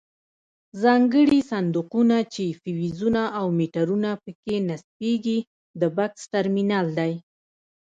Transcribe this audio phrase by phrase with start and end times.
[0.81, 5.39] ځانګړي صندوقونه چې فیوزونه او میټرونه پکې نصبیږي
[5.79, 7.13] د بکس ټرمینل دی.